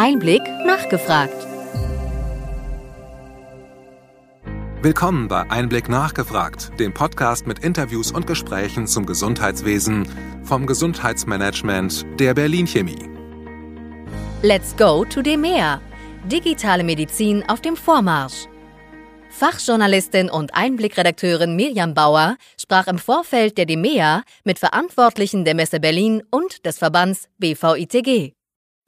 [0.00, 1.46] Einblick nachgefragt.
[4.82, 10.06] Willkommen bei Einblick nachgefragt, dem Podcast mit Interviews und Gesprächen zum Gesundheitswesen
[10.44, 13.08] vom Gesundheitsmanagement der Berlin Chemie.
[14.42, 15.80] Let's go to DEMEA.
[16.30, 18.46] Digitale Medizin auf dem Vormarsch.
[19.30, 26.22] Fachjournalistin und Einblickredakteurin Mirjam Bauer sprach im Vorfeld der DEMEA mit Verantwortlichen der Messe Berlin
[26.30, 28.37] und des Verbands BVITG.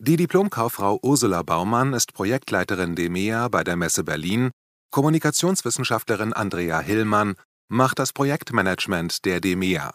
[0.02, 4.50] Die Diplomkauffrau Ursula Baumann ist Projektleiterin DEMEA bei der Messe Berlin,
[4.90, 7.34] Kommunikationswissenschaftlerin Andrea Hillmann
[7.68, 9.92] macht das Projektmanagement der DEMEA.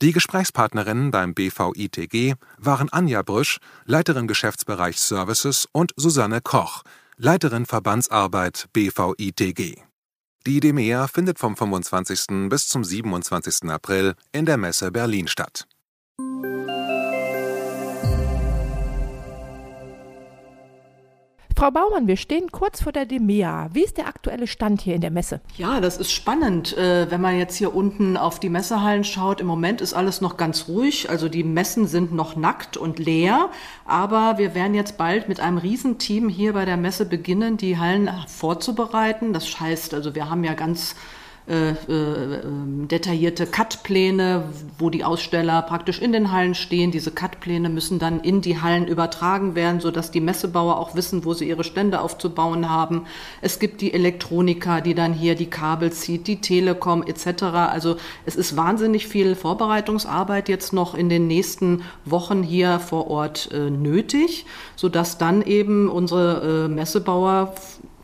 [0.00, 6.82] Die Gesprächspartnerinnen beim BVITG waren Anja Brüsch, Leiterin Geschäftsbereich Services und Susanne Koch,
[7.18, 9.82] Leiterin Verbandsarbeit BVITG.
[10.46, 12.48] Die DEMEA findet vom 25.
[12.48, 13.68] bis zum 27.
[13.68, 15.68] April in der Messe Berlin statt.
[21.60, 23.68] Frau Baumann, wir stehen kurz vor der DEMEA.
[23.74, 25.42] Wie ist der aktuelle Stand hier in der Messe?
[25.58, 26.74] Ja, das ist spannend.
[26.78, 30.38] Äh, wenn man jetzt hier unten auf die Messehallen schaut, im Moment ist alles noch
[30.38, 31.10] ganz ruhig.
[31.10, 33.50] Also die Messen sind noch nackt und leer.
[33.84, 38.08] Aber wir werden jetzt bald mit einem Riesenteam hier bei der Messe beginnen, die Hallen
[38.26, 39.34] vorzubereiten.
[39.34, 40.96] Das heißt, also wir haben ja ganz
[41.48, 42.42] äh, äh,
[42.86, 44.44] detaillierte Cut-Pläne,
[44.78, 46.92] wo die Aussteller praktisch in den Hallen stehen.
[46.92, 51.34] Diese Cut-Pläne müssen dann in die Hallen übertragen werden, sodass die Messebauer auch wissen, wo
[51.34, 53.06] sie ihre Stände aufzubauen haben.
[53.40, 57.42] Es gibt die Elektroniker, die dann hier die Kabel zieht, die Telekom etc.
[57.42, 63.50] Also es ist wahnsinnig viel Vorbereitungsarbeit jetzt noch in den nächsten Wochen hier vor Ort
[63.52, 67.54] äh, nötig, sodass dann eben unsere äh, Messebauer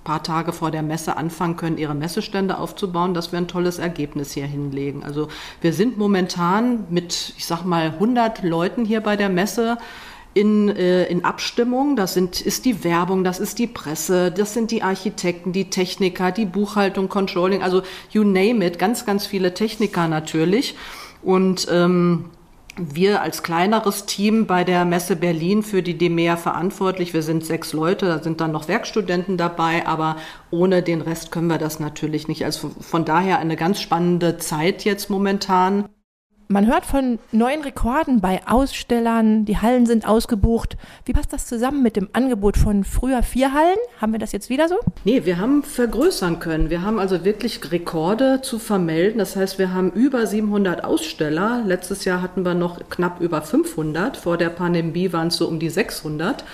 [0.07, 4.33] paar Tage vor der Messe anfangen können, ihre Messestände aufzubauen, dass wir ein tolles Ergebnis
[4.33, 5.03] hier hinlegen.
[5.03, 5.27] Also
[5.61, 9.79] wir sind momentan mit, ich sag mal, 100 Leuten hier bei der Messe
[10.33, 11.97] in, äh, in Abstimmung.
[11.97, 16.31] Das sind, ist die Werbung, das ist die Presse, das sind die Architekten, die Techniker,
[16.31, 20.77] die Buchhaltung, Controlling, also you name it, ganz, ganz viele Techniker natürlich.
[21.21, 22.27] Und ähm,
[22.77, 27.15] wir als kleineres Team bei der Messe Berlin für die DEMEA verantwortlich.
[27.15, 30.17] Wir sind sechs Leute, da sind dann noch Werkstudenten dabei, aber
[30.51, 32.45] ohne den Rest können wir das natürlich nicht.
[32.45, 35.89] Also von daher eine ganz spannende Zeit jetzt momentan.
[36.49, 40.77] Man hört von neuen Rekorden bei Ausstellern, die Hallen sind ausgebucht.
[41.05, 43.77] Wie passt das zusammen mit dem Angebot von früher vier Hallen?
[44.01, 44.77] Haben wir das jetzt wieder so?
[45.03, 46.71] Nee, wir haben vergrößern können.
[46.71, 49.19] Wir haben also wirklich Rekorde zu vermelden.
[49.19, 51.65] Das heißt, wir haben über 700 Aussteller.
[51.67, 54.17] Letztes Jahr hatten wir noch knapp über 500.
[54.17, 56.45] Vor der Pandemie waren es so um die 600.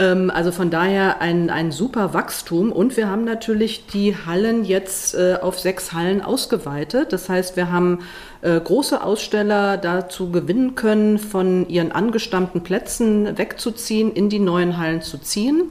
[0.00, 2.72] Ähm, also von daher ein, ein super Wachstum.
[2.72, 7.12] Und wir haben natürlich die Hallen jetzt äh, auf sechs Hallen ausgeweitet.
[7.12, 8.00] Das heißt, wir haben
[8.40, 15.02] äh, große Aussteller dazu gewinnen können, von ihren angestammten Plätzen wegzuziehen, in die neuen Hallen
[15.02, 15.64] zu ziehen.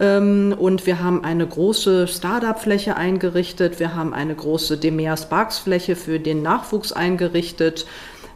[0.00, 3.78] Ähm, und wir haben eine große Startup-Fläche eingerichtet.
[3.78, 7.86] Wir haben eine große Demea Sparks-Fläche für den Nachwuchs eingerichtet.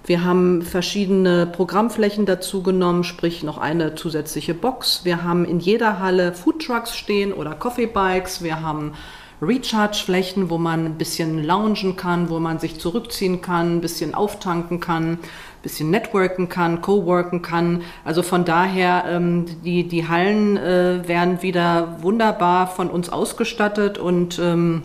[0.07, 5.01] Wir haben verschiedene Programmflächen dazu genommen, sprich noch eine zusätzliche Box.
[5.05, 8.43] Wir haben in jeder Halle Foodtrucks stehen oder Coffeebikes.
[8.43, 8.93] Wir haben
[9.41, 14.79] Recharge-Flächen, wo man ein bisschen loungen kann, wo man sich zurückziehen kann, ein bisschen auftanken
[14.79, 15.19] kann, ein
[15.63, 17.81] bisschen networken kann, coworken kann.
[18.05, 24.39] Also von daher, ähm, die, die Hallen äh, werden wieder wunderbar von uns ausgestattet und
[24.39, 24.83] ähm,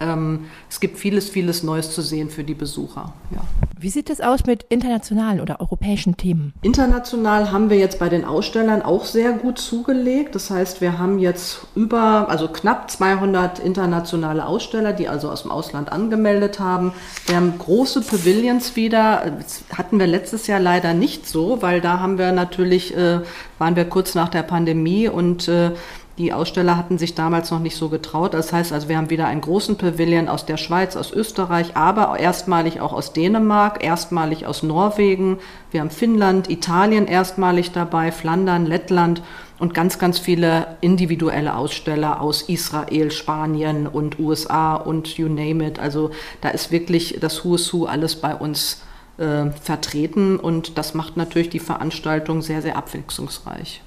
[0.00, 3.12] ähm, es gibt vieles, vieles Neues zu sehen für die Besucher.
[3.30, 3.42] Ja.
[3.78, 6.52] Wie sieht es aus mit internationalen oder europäischen Themen?
[6.62, 10.34] International haben wir jetzt bei den Ausstellern auch sehr gut zugelegt.
[10.34, 15.50] Das heißt, wir haben jetzt über, also knapp 200 internationale Aussteller, die also aus dem
[15.50, 16.92] Ausland angemeldet haben.
[17.26, 19.32] Wir haben große Pavilions wieder.
[19.38, 23.20] Das hatten wir letztes Jahr leider nicht so, weil da haben wir natürlich, äh,
[23.58, 25.70] waren wir kurz nach der Pandemie und äh,
[26.20, 28.34] die Aussteller hatten sich damals noch nicht so getraut.
[28.34, 32.18] Das heißt also, wir haben wieder einen großen Pavillon aus der Schweiz, aus Österreich, aber
[32.20, 35.38] erstmalig auch aus Dänemark, erstmalig aus Norwegen.
[35.70, 39.22] Wir haben Finnland, Italien erstmalig dabei, Flandern, Lettland
[39.58, 45.78] und ganz, ganz viele individuelle Aussteller aus Israel, Spanien und USA und you name it.
[45.78, 46.10] Also
[46.42, 48.82] da ist wirklich das Who is Who alles bei uns
[49.16, 53.80] äh, vertreten und das macht natürlich die Veranstaltung sehr, sehr abwechslungsreich.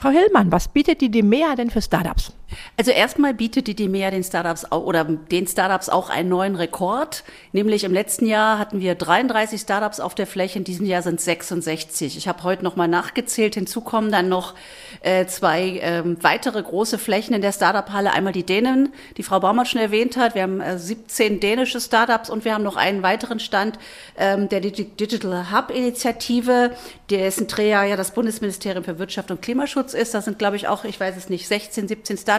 [0.00, 2.32] Frau Hillmann, was bietet die DEMEA denn für Startups?
[2.76, 7.24] Also erstmal bietet die DEMEA den Startups auch, oder den Startups auch einen neuen Rekord.
[7.52, 11.20] Nämlich im letzten Jahr hatten wir 33 Startups auf der Fläche, in diesem Jahr sind
[11.20, 12.16] 66.
[12.16, 13.54] Ich habe heute nochmal nachgezählt.
[13.54, 14.54] Hinzu kommen dann noch
[15.02, 18.12] äh, zwei ähm, weitere große Flächen in der Startup-Halle.
[18.12, 20.34] Einmal die Dänen, die Frau Baumann schon erwähnt hat.
[20.34, 23.78] Wir haben äh, 17 dänische Startups und wir haben noch einen weiteren Stand
[24.16, 26.70] ähm, der Digital Hub-Initiative,
[27.10, 30.14] dessen Träger ja das Bundesministerium für Wirtschaft und Klimaschutz ist.
[30.14, 32.37] Da sind, glaube ich, auch, ich weiß es nicht, 16, 17 Startups.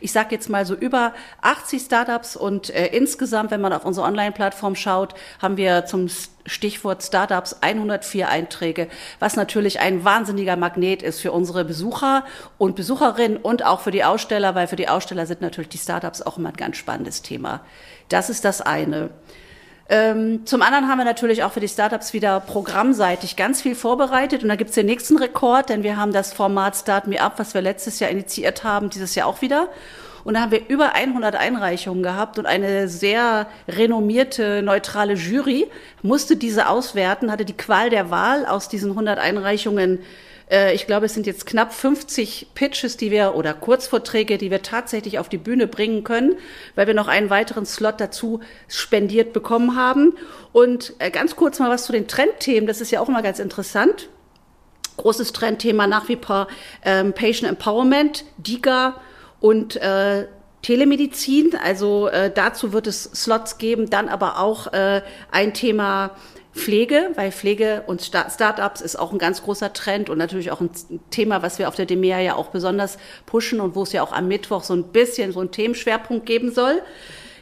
[0.00, 1.12] Ich sage jetzt mal so über
[1.42, 6.08] 80 Startups und äh, insgesamt, wenn man auf unsere Online-Plattform schaut, haben wir zum
[6.46, 8.88] Stichwort Startups 104 Einträge,
[9.18, 12.24] was natürlich ein wahnsinniger Magnet ist für unsere Besucher
[12.58, 16.22] und Besucherinnen und auch für die Aussteller, weil für die Aussteller sind natürlich die Startups
[16.22, 17.60] auch immer ein ganz spannendes Thema.
[18.08, 19.10] Das ist das eine.
[19.88, 24.42] Ähm, zum anderen haben wir natürlich auch für die Startups wieder programmseitig ganz viel vorbereitet.
[24.42, 27.34] Und da gibt es den nächsten Rekord, denn wir haben das Format Start Me Up,
[27.38, 29.68] was wir letztes Jahr initiiert haben, dieses Jahr auch wieder.
[30.24, 35.68] Und da haben wir über 100 Einreichungen gehabt und eine sehr renommierte, neutrale Jury
[36.02, 40.00] musste diese auswerten, hatte die Qual der Wahl aus diesen 100 Einreichungen
[40.50, 44.62] äh, ich glaube, es sind jetzt knapp 50 Pitches, die wir oder Kurzvorträge, die wir
[44.62, 46.36] tatsächlich auf die Bühne bringen können,
[46.74, 50.14] weil wir noch einen weiteren Slot dazu spendiert bekommen haben.
[50.52, 52.66] Und äh, ganz kurz mal was zu den Trendthemen.
[52.66, 54.08] Das ist ja auch immer ganz interessant.
[54.96, 56.48] Großes Trendthema nach wie vor
[56.82, 58.94] ähm, Patient Empowerment, DIGA
[59.40, 60.26] und äh,
[60.62, 61.54] Telemedizin.
[61.62, 66.16] Also äh, dazu wird es Slots geben, dann aber auch äh, ein Thema
[66.56, 70.70] Pflege, weil Pflege und Startups ist auch ein ganz großer Trend und natürlich auch ein
[71.10, 74.12] Thema, was wir auf der DEMEA ja auch besonders pushen und wo es ja auch
[74.12, 76.82] am Mittwoch so ein bisschen so einen Themenschwerpunkt geben soll.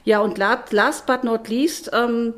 [0.04, 2.34] Ja, und last but not least, ähm,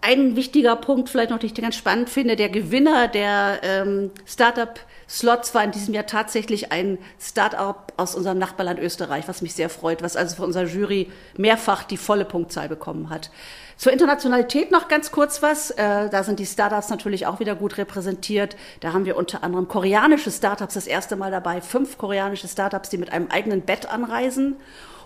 [0.00, 4.78] ein wichtiger Punkt, vielleicht noch, den ich ganz spannend finde, der Gewinner der ähm, Startup
[5.10, 9.68] Slots war in diesem Jahr tatsächlich ein Startup aus unserem Nachbarland Österreich, was mich sehr
[9.68, 13.32] freut, was also für unsere Jury mehrfach die volle Punktzahl bekommen hat.
[13.76, 15.72] Zur Internationalität noch ganz kurz was.
[15.72, 18.54] Äh, da sind die Startups natürlich auch wieder gut repräsentiert.
[18.78, 21.60] Da haben wir unter anderem koreanische Startups das erste Mal dabei.
[21.60, 24.58] Fünf koreanische Startups, die mit einem eigenen Bett anreisen.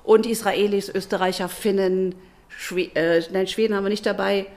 [0.02, 2.14] Und Israelis, Österreicher, Finnen,
[2.48, 4.48] Schwe äh, nein, Schweden haben wir nicht dabei.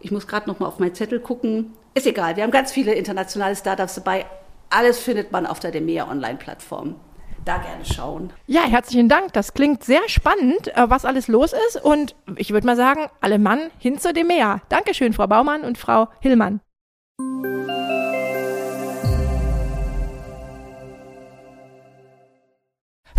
[0.00, 1.72] Ich muss gerade noch mal auf meinen Zettel gucken.
[1.94, 2.34] Ist egal.
[2.34, 4.26] Wir haben ganz viele internationale Startups dabei.
[4.70, 6.96] Alles findet man auf der Demea Online-Plattform
[7.44, 8.32] da gerne schauen.
[8.46, 9.32] Ja, herzlichen Dank.
[9.32, 11.82] Das klingt sehr spannend, äh, was alles los ist.
[11.82, 14.60] Und ich würde mal sagen, alle Mann hin zu dem Meer.
[14.68, 16.60] Dankeschön, Frau Baumann und Frau Hillmann.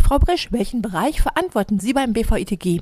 [0.08, 2.80] Frau Brisch, welchen Bereich verantworten Sie beim BVITG?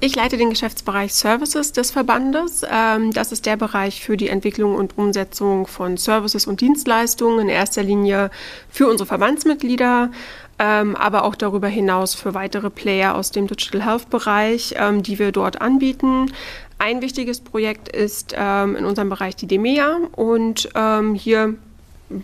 [0.00, 2.62] Ich leite den Geschäftsbereich Services des Verbandes.
[2.66, 7.48] Ähm, das ist der Bereich für die Entwicklung und Umsetzung von Services und Dienstleistungen, in
[7.50, 8.30] erster Linie
[8.70, 10.12] für unsere Verbandsmitglieder,
[10.58, 15.18] ähm, aber auch darüber hinaus für weitere Player aus dem Digital Health Bereich, ähm, die
[15.18, 16.32] wir dort anbieten.
[16.78, 20.68] Ein wichtiges Projekt ist in unserem Bereich die DEMEA und
[21.14, 21.54] hier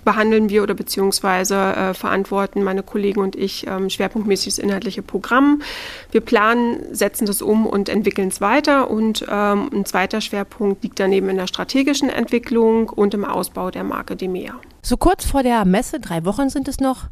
[0.04, 5.62] behandeln wir oder beziehungsweise äh, verantworten meine Kollegen und ich ähm, schwerpunktmäßig das inhaltliche Programm.
[6.10, 8.90] Wir planen, setzen das um und entwickeln es weiter.
[8.90, 13.84] Und ähm, ein zweiter Schwerpunkt liegt daneben in der strategischen Entwicklung und im Ausbau der
[13.84, 14.54] Marke Demea.
[14.82, 17.08] So kurz vor der Messe, drei Wochen sind es noch,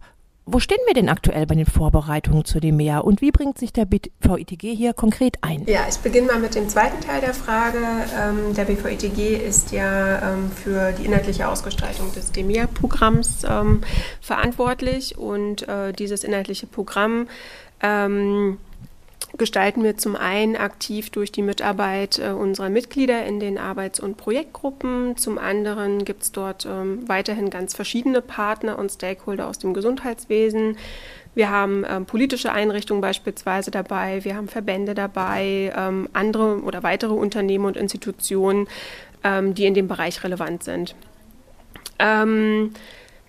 [0.48, 3.72] wo stehen wir denn aktuell bei den Vorbereitungen zu dem Meer und wie bringt sich
[3.72, 5.64] der BVITG hier konkret ein?
[5.66, 7.78] Ja, ich beginne mal mit dem zweiten Teil der Frage.
[8.16, 13.80] Ähm, der BVITG ist ja ähm, für die inhaltliche Ausgestaltung des DEMEA-Programms ähm,
[14.20, 17.26] verantwortlich und äh, dieses inhaltliche Programm
[19.36, 24.16] gestalten wir zum einen aktiv durch die Mitarbeit äh, unserer Mitglieder in den Arbeits- und
[24.16, 25.16] Projektgruppen.
[25.16, 30.76] Zum anderen gibt es dort ähm, weiterhin ganz verschiedene Partner und Stakeholder aus dem Gesundheitswesen.
[31.34, 37.12] Wir haben ähm, politische Einrichtungen beispielsweise dabei, wir haben Verbände dabei, ähm, andere oder weitere
[37.12, 38.68] Unternehmen und Institutionen,
[39.22, 40.94] ähm, die in dem Bereich relevant sind.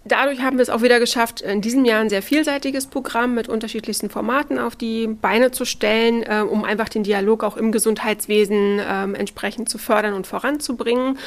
[0.08, 3.50] Dadurch haben wir es auch wieder geschafft, in diesem Jahr ein sehr vielseitiges Programm mit
[3.50, 8.80] unterschiedlichsten Formaten auf die Beine zu stellen, äh, um einfach den Dialog auch im Gesundheitswesen
[8.80, 11.18] äh, entsprechend zu fördern und voranzubringen.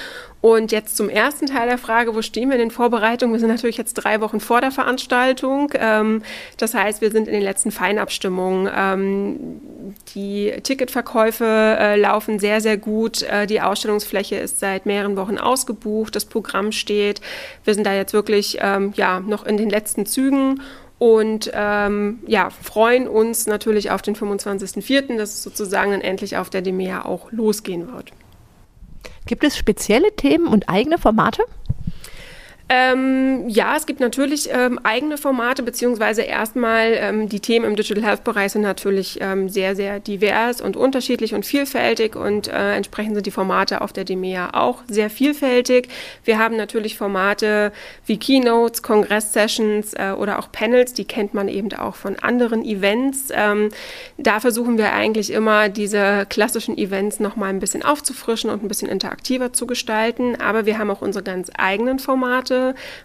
[0.40, 3.35] Und jetzt zum ersten Teil der Frage, wo stehen wir in den Vorbereitungen?
[3.35, 5.70] Wir sind natürlich jetzt drei Wochen vor der Veranstaltung.
[5.75, 6.23] Ähm,
[6.56, 8.70] das heißt, wir sind in den letzten Feinabstimmungen.
[8.75, 9.61] Ähm,
[10.14, 13.23] die Ticketverkäufe äh, laufen sehr, sehr gut.
[13.23, 16.16] Äh, die Ausstellungsfläche ist seit mehreren Wochen ausgebucht.
[16.16, 17.20] Das Programm steht.
[17.64, 20.62] Wir sind da jetzt wirklich ähm, ja, noch in den letzten Zügen
[21.00, 26.50] und ähm, ja, freuen uns natürlich auf den 25.04., dass es sozusagen dann endlich auf
[26.50, 28.12] der DEMEA auch losgehen wird.
[29.26, 31.44] Gibt es spezielle Themen und eigene Formate?
[32.72, 38.04] Ähm, ja, es gibt natürlich ähm, eigene Formate, beziehungsweise erstmal ähm, die Themen im Digital
[38.04, 43.16] Health Bereich sind natürlich ähm, sehr, sehr divers und unterschiedlich und vielfältig und äh, entsprechend
[43.16, 45.88] sind die Formate auf der DEMEA auch sehr vielfältig.
[46.22, 47.72] Wir haben natürlich Formate
[48.06, 53.30] wie Keynotes, Kongress-Sessions äh, oder auch Panels, die kennt man eben auch von anderen Events.
[53.32, 53.70] Ähm,
[54.16, 58.88] da versuchen wir eigentlich immer, diese klassischen Events nochmal ein bisschen aufzufrischen und ein bisschen
[58.88, 62.59] interaktiver zu gestalten, aber wir haben auch unsere ganz eigenen Formate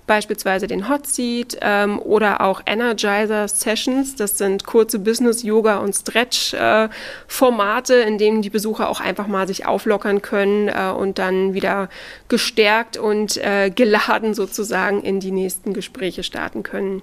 [0.07, 4.15] beispielsweise den Hot Seat ähm, oder auch Energizer Sessions.
[4.15, 9.47] Das sind kurze Business, Yoga und Stretch-Formate, äh, in denen die Besucher auch einfach mal
[9.47, 11.89] sich auflockern können äh, und dann wieder
[12.27, 17.01] gestärkt und äh, geladen sozusagen in die nächsten Gespräche starten können.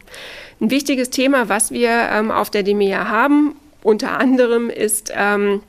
[0.61, 5.63] Ein wichtiges Thema, was wir ähm, auf der DEMEA haben, unter anderem ist ähm,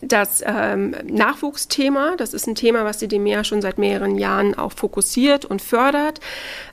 [0.00, 4.72] das ähm, Nachwuchsthema, das ist ein Thema, was die DEMEA schon seit mehreren Jahren auch
[4.72, 6.20] fokussiert und fördert.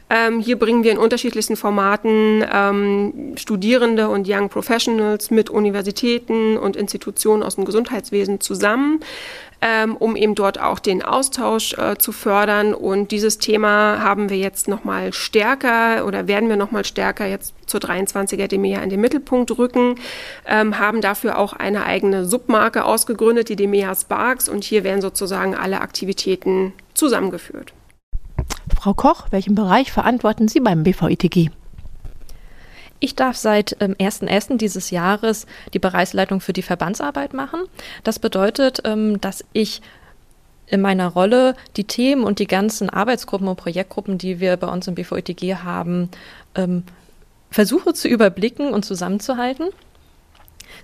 [0.10, 6.75] Ähm, hier bringen wir in unterschiedlichsten Formaten ähm, Studierende und Young Professionals mit Universitäten und
[6.75, 9.00] Institutionen aus dem Gesundheitswesen zusammen
[9.62, 12.74] ähm, um eben dort auch den Austausch äh, zu fördern.
[12.74, 17.79] Und dieses Thema haben wir jetzt nochmal stärker oder werden wir nochmal stärker jetzt zur
[17.79, 19.95] 23er DEMEA in den Mittelpunkt rücken,
[20.45, 24.50] ähm, haben dafür auch eine eigene Submarke ausgegründet, die DEMEA Sparks.
[24.50, 27.74] Und hier werden sozusagen alle Aktivitäten zusammengeführt.
[28.79, 31.50] Frau Koch, welchen Bereich verantworten Sie beim BVITG?
[33.00, 34.58] Ich darf seit ähm, 1.1.
[34.58, 37.62] dieses Jahres die Bereichsleitung für die Verbandsarbeit machen.
[38.04, 39.82] Das bedeutet, ähm, dass ich
[40.68, 44.88] in meiner Rolle die Themen und die ganzen Arbeitsgruppen und Projektgruppen, die wir bei uns
[44.88, 46.10] im BVITG haben,
[46.56, 46.84] ähm,
[47.52, 49.68] versuche zu überblicken und zusammenzuhalten.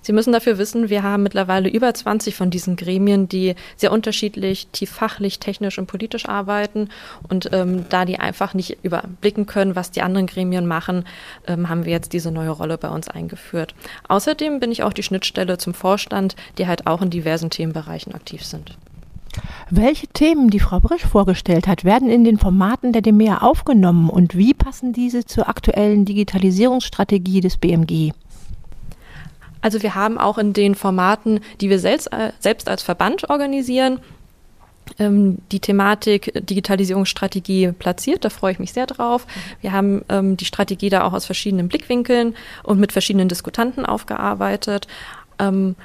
[0.02, 4.68] Sie müssen dafür wissen, wir haben mittlerweile über 20 von diesen Gremien, die sehr unterschiedlich,
[4.72, 6.90] tief fachlich, technisch und politisch arbeiten.
[7.30, 11.06] Und ähm, da die einfach nicht überblicken können, was die anderen Gremien machen,
[11.48, 13.76] ähm, haben wir jetzt diese neue Rolle bei uns eingeführt.
[14.08, 18.46] Außerdem bin ich auch die Schnittstelle zum Vorstand, die halt auch in diversen Themenbereichen aktiv
[18.46, 18.78] sind.
[19.70, 24.36] Welche Themen, die Frau Brisch vorgestellt hat, werden in den Formaten der DEMEA aufgenommen und
[24.36, 28.12] wie passen diese zur aktuellen Digitalisierungsstrategie des BMG?
[29.62, 34.00] Also wir haben auch in den Formaten, die wir selbst, äh, selbst als Verband organisieren,
[35.00, 38.26] ähm, die Thematik Digitalisierungsstrategie platziert.
[38.26, 39.26] Da freue ich mich sehr drauf.
[39.62, 44.88] Wir haben ähm, die Strategie da auch aus verschiedenen Blickwinkeln und mit verschiedenen Diskutanten aufgearbeitet.
[45.40, 45.76] Ähm,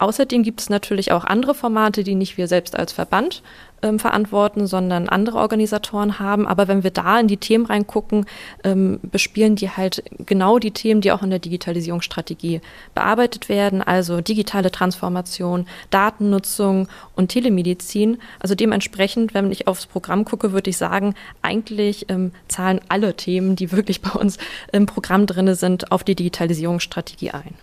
[0.00, 3.42] Außerdem gibt es natürlich auch andere Formate, die nicht wir selbst als Verband
[3.82, 6.46] ähm, verantworten, sondern andere Organisatoren haben.
[6.46, 8.24] Aber wenn wir da in die Themen reingucken,
[8.64, 12.62] ähm, bespielen die halt genau die Themen, die auch in der Digitalisierungsstrategie
[12.94, 18.22] bearbeitet werden, also digitale Transformation, Datennutzung und Telemedizin.
[18.38, 23.54] Also dementsprechend, wenn ich aufs Programm gucke, würde ich sagen, eigentlich ähm, zahlen alle Themen,
[23.54, 24.38] die wirklich bei uns
[24.72, 27.54] im Programm drin sind, auf die Digitalisierungsstrategie ein.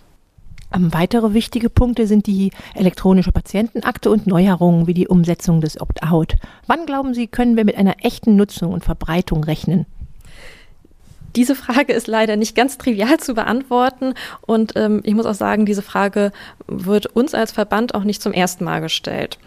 [0.74, 6.36] Ähm, weitere wichtige Punkte sind die elektronische Patientenakte und Neuerungen wie die Umsetzung des Opt-out.
[6.66, 9.86] Wann glauben Sie, können wir mit einer echten Nutzung und Verbreitung rechnen?
[11.36, 14.14] Diese Frage ist leider nicht ganz trivial zu beantworten
[14.46, 16.32] und ähm, ich muss auch sagen, diese Frage
[16.66, 19.38] wird uns als Verband auch nicht zum ersten Mal gestellt.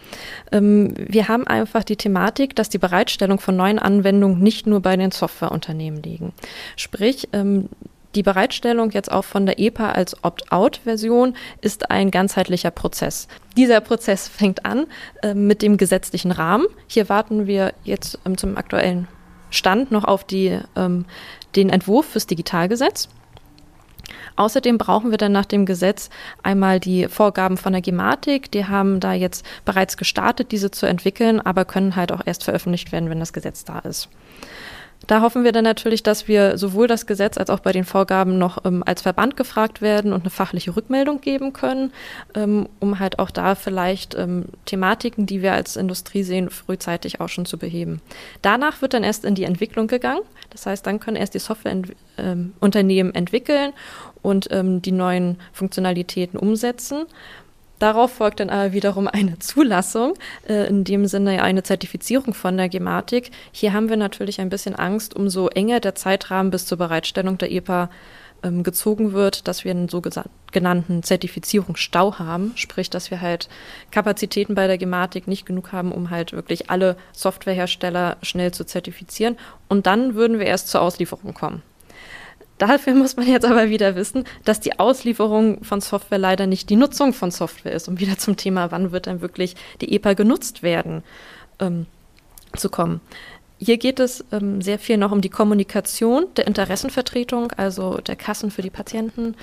[0.51, 4.95] Ähm, wir haben einfach die Thematik, dass die Bereitstellung von neuen Anwendungen nicht nur bei
[4.95, 6.33] den Softwareunternehmen liegen.
[6.75, 7.67] Sprich, ähm,
[8.15, 13.27] die Bereitstellung jetzt auch von der EPA als Opt-out-Version ist ein ganzheitlicher Prozess.
[13.55, 14.87] Dieser Prozess fängt an
[15.23, 16.65] äh, mit dem gesetzlichen Rahmen.
[16.87, 19.07] Hier warten wir jetzt ähm, zum aktuellen
[19.49, 21.05] Stand noch auf die, ähm,
[21.55, 23.09] den Entwurf fürs Digitalgesetz.
[24.35, 26.09] Außerdem brauchen wir dann nach dem Gesetz
[26.43, 28.51] einmal die Vorgaben von der Gematik.
[28.51, 32.91] Die haben da jetzt bereits gestartet, diese zu entwickeln, aber können halt auch erst veröffentlicht
[32.91, 34.09] werden, wenn das Gesetz da ist.
[35.08, 38.38] Da hoffen wir dann natürlich, dass wir sowohl das Gesetz als auch bei den Vorgaben
[38.38, 41.91] noch ähm, als Verband gefragt werden und eine fachliche Rückmeldung geben können,
[42.36, 47.29] ähm, um halt auch da vielleicht ähm, Thematiken, die wir als Industrie sehen, frühzeitig auch
[47.29, 48.01] schon zu beheben.
[48.41, 50.22] Danach wird dann erst in die Entwicklung gegangen.
[50.51, 53.74] Das heißt, dann können erst die Softwareunternehmen ähm, entwickeln
[54.22, 57.05] und ähm, die neuen Funktionalitäten umsetzen.
[57.81, 60.13] Darauf folgt dann aber wiederum eine Zulassung,
[60.47, 63.31] äh, in dem Sinne eine Zertifizierung von der Gematik.
[63.51, 67.51] Hier haben wir natürlich ein bisschen Angst, umso enger der Zeitrahmen bis zur Bereitstellung der
[67.51, 67.89] EPA
[68.43, 73.50] ähm, gezogen wird, dass wir einen sogenannten Zertifizierungsstau haben, sprich, dass wir halt
[73.89, 79.38] Kapazitäten bei der Gematik nicht genug haben, um halt wirklich alle Softwarehersteller schnell zu zertifizieren.
[79.69, 81.63] Und dann würden wir erst zur Auslieferung kommen.
[82.61, 86.75] Dafür muss man jetzt aber wieder wissen, dass die Auslieferung von Software leider nicht die
[86.75, 90.61] Nutzung von Software ist, um wieder zum Thema, wann wird dann wirklich die EPA genutzt
[90.61, 91.01] werden,
[91.59, 91.87] ähm,
[92.55, 93.01] zu kommen.
[93.57, 98.51] hier geht es ähm, sehr viel noch um die Kommunikation der Interessenvertretung, also der Kassen
[98.51, 99.33] für die Patienten,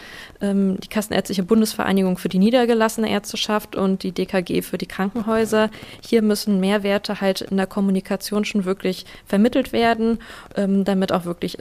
[0.41, 5.71] ähm, die Kassenärztliche Bundesvereinigung für die niedergelassene Ärzteschaft und die DKG für die Krankenhäuser.
[6.07, 10.21] Hier müssen Mehrwerte halt in der Kommunikation schon wirklich vermittelt werden,
[10.55, 11.59] ähm, damit auch wirklich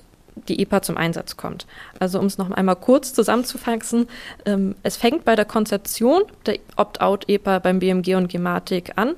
[0.47, 1.65] die EPA zum Einsatz kommt.
[1.99, 4.07] Also um es noch einmal kurz zusammenzufassen,
[4.45, 9.15] ähm, es fängt bei der Konzeption der Opt-out-EPA beim BMG und Gematik an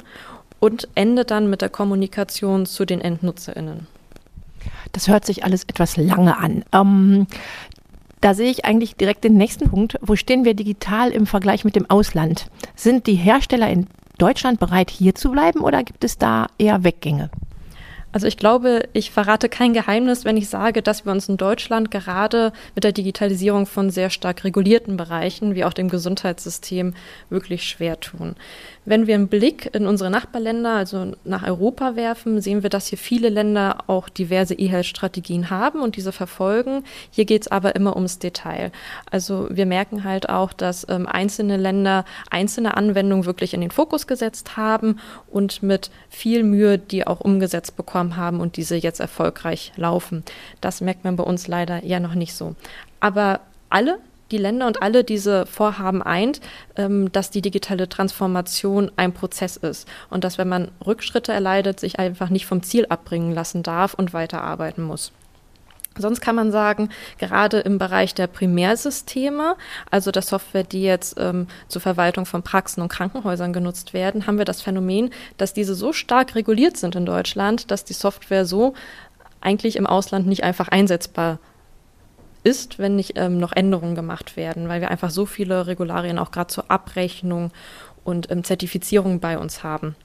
[0.59, 3.87] und endet dann mit der Kommunikation zu den EndnutzerInnen.
[4.91, 6.63] Das hört sich alles etwas lange an.
[6.73, 7.27] Ähm,
[8.21, 9.97] da sehe ich eigentlich direkt den nächsten Punkt.
[10.01, 12.47] Wo stehen wir digital im Vergleich mit dem Ausland?
[12.75, 17.29] Sind die Hersteller in Deutschland bereit, hier zu bleiben oder gibt es da eher Weggänge?
[18.11, 21.91] Also ich glaube, ich verrate kein Geheimnis, wenn ich sage, dass wir uns in Deutschland
[21.91, 26.95] gerade mit der Digitalisierung von sehr stark regulierten Bereichen, wie auch dem Gesundheitssystem,
[27.29, 28.35] wirklich schwer tun.
[28.85, 32.97] Wenn wir einen Blick in unsere Nachbarländer, also nach Europa werfen, sehen wir, dass hier
[32.97, 36.83] viele Länder auch diverse E-Health-Strategien haben und diese verfolgen.
[37.11, 38.71] Hier geht es aber immer ums Detail.
[39.11, 44.07] Also wir merken halt auch, dass ähm, einzelne Länder einzelne Anwendungen wirklich in den Fokus
[44.07, 44.99] gesetzt haben
[45.29, 50.23] und mit viel Mühe die auch umgesetzt bekommen haben und diese jetzt erfolgreich laufen.
[50.61, 52.55] Das merkt man bei uns leider eher noch nicht so.
[52.99, 53.99] Aber alle
[54.31, 56.39] die Länder und alle diese Vorhaben eint,
[56.75, 61.99] ähm, dass die digitale Transformation ein Prozess ist und dass, wenn man Rückschritte erleidet, sich
[61.99, 65.11] einfach nicht vom Ziel abbringen lassen darf und weiterarbeiten muss.
[65.97, 69.55] Sonst kann man sagen, gerade im Bereich der Primärsysteme,
[69.91, 74.37] also der Software, die jetzt ähm, zur Verwaltung von Praxen und Krankenhäusern genutzt werden, haben
[74.37, 78.75] wir das Phänomen, dass diese so stark reguliert sind in Deutschland, dass die Software so
[79.41, 81.39] eigentlich im Ausland nicht einfach einsetzbar
[82.43, 86.31] ist, wenn nicht ähm, noch Änderungen gemacht werden, weil wir einfach so viele Regularien auch
[86.31, 87.51] gerade zur Abrechnung
[88.03, 89.95] und ähm, Zertifizierung bei uns haben.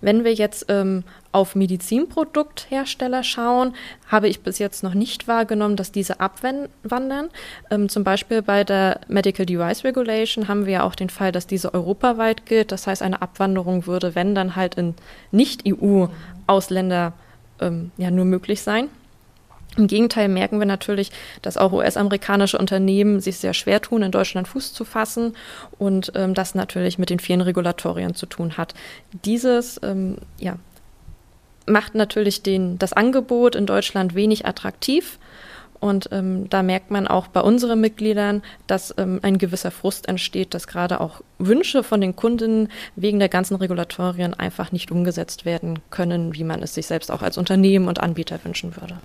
[0.00, 3.74] Wenn wir jetzt ähm, auf Medizinprodukthersteller schauen,
[4.08, 7.30] habe ich bis jetzt noch nicht wahrgenommen, dass diese abwandern.
[7.70, 11.46] Ähm, zum Beispiel bei der Medical Device Regulation haben wir ja auch den Fall, dass
[11.46, 12.72] diese europaweit gilt.
[12.72, 14.94] Das heißt, eine Abwanderung würde, wenn dann halt in
[15.32, 17.12] Nicht-EU-Ausländer
[17.60, 18.88] ähm, ja nur möglich sein.
[19.76, 21.10] Im Gegenteil merken wir natürlich,
[21.42, 25.34] dass auch US-amerikanische Unternehmen sich sehr schwer tun, in Deutschland Fuß zu fassen
[25.78, 28.74] und ähm, das natürlich mit den vielen Regulatorien zu tun hat.
[29.24, 30.56] Dieses ähm, ja,
[31.66, 35.18] macht natürlich den, das Angebot in Deutschland wenig attraktiv.
[35.80, 40.54] Und ähm, da merkt man auch bei unseren Mitgliedern, dass ähm, ein gewisser Frust entsteht,
[40.54, 45.80] dass gerade auch Wünsche von den Kunden wegen der ganzen Regulatorien einfach nicht umgesetzt werden
[45.90, 48.96] können, wie man es sich selbst auch als Unternehmen und Anbieter wünschen würde.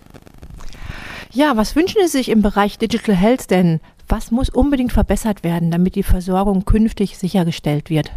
[1.32, 3.80] Ja, was wünschen Sie sich im Bereich Digital Health denn?
[4.08, 8.12] Was muss unbedingt verbessert werden, damit die Versorgung künftig sichergestellt wird?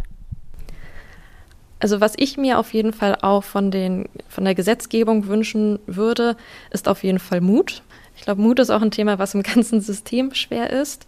[1.79, 6.37] Also was ich mir auf jeden Fall auch von, den, von der Gesetzgebung wünschen würde,
[6.71, 7.83] ist auf jeden Fall Mut.
[8.15, 11.05] Ich glaube, Mut ist auch ein Thema, was im ganzen System schwer ist.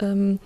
[0.00, 0.40] Ähm,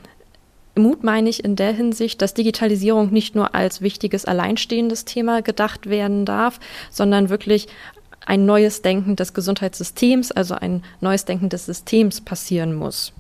[0.75, 5.89] Mut meine ich in der Hinsicht, dass Digitalisierung nicht nur als wichtiges alleinstehendes Thema gedacht
[5.89, 7.69] werden darf, sondern wirklich
[8.29, 13.15] ein neues Denken des Gesundheitssystems, also ein neues Denken des Systems passieren muss.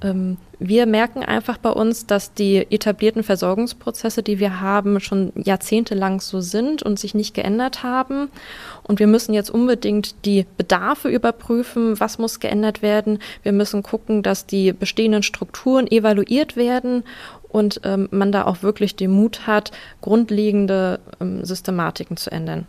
[0.00, 6.20] Ähm, wir merken einfach bei uns, dass die etablierten Versorgungsprozesse, die wir haben, schon jahrzehntelang
[6.20, 8.28] so sind und sich nicht geändert haben.
[8.84, 13.18] Und wir müssen jetzt unbedingt die Bedarfe überprüfen, was muss geändert werden.
[13.42, 17.02] Wir müssen gucken, dass die bestehenden Strukturen evaluiert werden
[17.48, 22.68] und ähm, man da auch wirklich den Mut hat, grundlegende ähm, Systematiken zu ändern.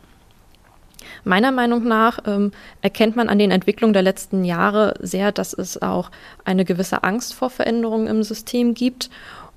[1.24, 5.82] Meiner Meinung nach ähm, erkennt man an den Entwicklungen der letzten Jahre sehr, dass es
[5.82, 6.12] auch
[6.46, 9.10] eine gewisse Angst vor Veränderungen im System gibt.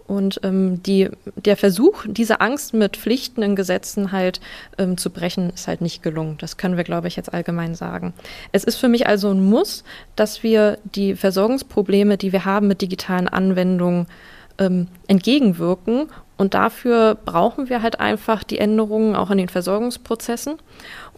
[0.07, 4.41] Und ähm, die, der Versuch, diese Angst mit Pflichten in Gesetzen halt
[4.77, 6.37] ähm, zu brechen, ist halt nicht gelungen.
[6.39, 8.13] Das können wir, glaube ich, jetzt allgemein sagen.
[8.51, 9.85] Es ist für mich also ein Muss,
[10.17, 14.07] dass wir die Versorgungsprobleme, die wir haben mit digitalen Anwendungen,
[14.59, 16.09] ähm, entgegenwirken.
[16.37, 20.55] Und dafür brauchen wir halt einfach die Änderungen auch in den Versorgungsprozessen.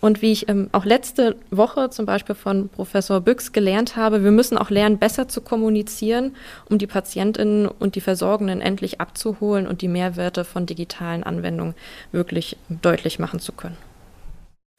[0.00, 4.32] Und wie ich ähm, auch letzte Woche zum Beispiel von Professor Büchs gelernt habe, wir
[4.32, 6.36] müssen auch lernen, besser zu kommunizieren,
[6.68, 11.74] um die Patientinnen und die Versorgenden endlich abzuholen und die Mehrwerte von digitalen Anwendungen
[12.12, 13.78] wirklich deutlich machen zu können.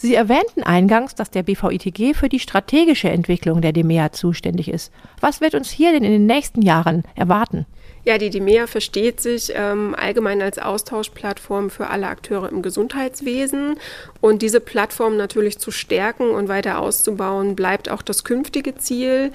[0.02, 4.92] Sie erwähnten eingangs, dass der BVITG für die strategische Entwicklung der DEMEA zuständig ist.
[5.22, 7.66] Was wird uns hier denn in den nächsten Jahren erwarten?
[8.06, 13.80] Ja, die DEMEA versteht sich ähm, allgemein als Austauschplattform für alle Akteure im Gesundheitswesen.
[14.22, 19.32] Und diese Plattform natürlich zu stärken und weiter auszubauen, bleibt auch das künftige Ziel.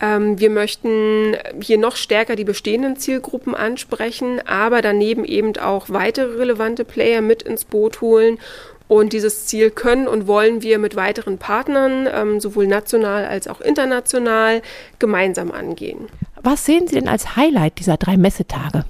[0.00, 6.36] Ähm, wir möchten hier noch stärker die bestehenden Zielgruppen ansprechen, aber daneben eben auch weitere
[6.36, 8.38] relevante Player mit ins Boot holen
[8.92, 13.62] Und dieses Ziel können und wollen wir mit weiteren Partnern, ähm, sowohl national als auch
[13.62, 14.60] international,
[14.98, 16.10] gemeinsam angehen.
[16.42, 18.84] Was sehen Sie denn als Highlight dieser drei Messetage?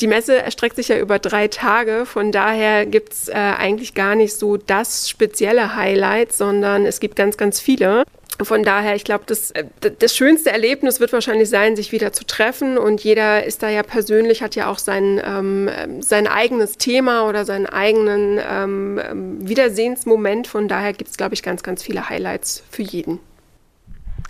[0.00, 4.14] Die Messe erstreckt sich ja über drei Tage, von daher gibt es äh, eigentlich gar
[4.14, 8.04] nicht so das spezielle Highlight, sondern es gibt ganz, ganz viele.
[8.40, 9.64] Von daher, ich glaube, das, äh,
[9.98, 12.78] das schönste Erlebnis wird wahrscheinlich sein, sich wieder zu treffen.
[12.78, 15.68] Und jeder ist da ja persönlich, hat ja auch sein, ähm,
[16.00, 20.46] sein eigenes Thema oder seinen eigenen ähm, ähm Wiedersehensmoment.
[20.46, 23.18] Von daher gibt es, glaube ich, ganz, ganz viele Highlights für jeden.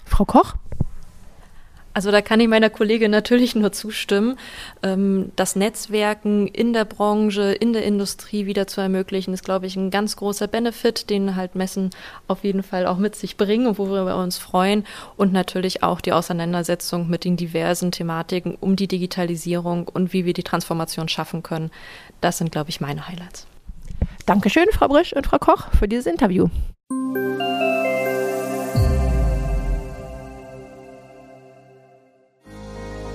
[0.06, 0.54] Frau Koch?
[1.94, 4.38] Also da kann ich meiner Kollegin natürlich nur zustimmen.
[4.82, 9.76] Ähm, das Netzwerken in der Branche, in der Industrie wieder zu ermöglichen, ist, glaube ich,
[9.76, 11.90] ein ganz großer Benefit, den halt Messen
[12.28, 14.84] auf jeden Fall auch mit sich bringen und worüber wir uns freuen.
[15.16, 20.34] Und natürlich auch die Auseinandersetzung mit den diversen Thematiken um die Digitalisierung und wie wir
[20.34, 21.70] die Transformation schaffen können.
[22.20, 23.46] Das sind, glaube ich, meine Highlights.
[24.26, 26.48] Dankeschön, Frau Brisch und Frau Koch, für dieses Interview.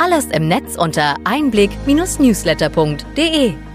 [0.00, 3.67] Alles im Netz unter einblick-newsletter.de.